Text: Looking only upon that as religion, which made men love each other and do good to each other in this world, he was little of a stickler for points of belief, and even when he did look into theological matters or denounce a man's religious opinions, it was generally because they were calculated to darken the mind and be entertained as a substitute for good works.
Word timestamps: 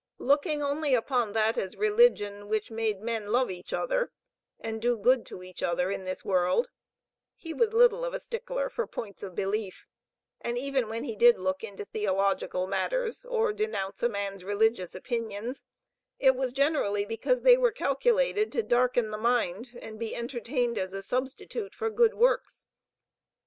Looking 0.17 0.63
only 0.63 0.95
upon 0.95 1.33
that 1.33 1.59
as 1.59 1.77
religion, 1.77 2.47
which 2.47 2.71
made 2.71 3.01
men 3.03 3.27
love 3.27 3.51
each 3.51 3.71
other 3.71 4.11
and 4.59 4.81
do 4.81 4.97
good 4.97 5.27
to 5.27 5.43
each 5.43 5.61
other 5.61 5.91
in 5.91 6.05
this 6.05 6.25
world, 6.25 6.69
he 7.35 7.53
was 7.53 7.71
little 7.75 8.03
of 8.03 8.11
a 8.11 8.19
stickler 8.19 8.67
for 8.67 8.87
points 8.87 9.21
of 9.21 9.35
belief, 9.35 9.85
and 10.39 10.57
even 10.57 10.89
when 10.89 11.03
he 11.03 11.15
did 11.15 11.37
look 11.37 11.63
into 11.63 11.85
theological 11.85 12.65
matters 12.65 13.25
or 13.27 13.53
denounce 13.53 14.01
a 14.01 14.09
man's 14.09 14.43
religious 14.43 14.95
opinions, 14.95 15.65
it 16.17 16.35
was 16.35 16.51
generally 16.51 17.05
because 17.05 17.43
they 17.43 17.55
were 17.55 17.71
calculated 17.71 18.51
to 18.53 18.63
darken 18.63 19.11
the 19.11 19.19
mind 19.19 19.77
and 19.83 19.99
be 19.99 20.15
entertained 20.15 20.79
as 20.79 20.93
a 20.93 21.03
substitute 21.03 21.75
for 21.75 21.91
good 21.91 22.15
works. 22.15 22.65